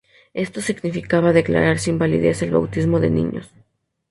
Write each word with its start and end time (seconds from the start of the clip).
Esto 0.33 0.61
significaba 0.61 1.31
declarar 1.31 1.77
sin 1.77 1.99
validez 1.99 2.41
el 2.41 2.49
bautismo 2.49 2.99
de 2.99 3.11
niños. 3.11 3.53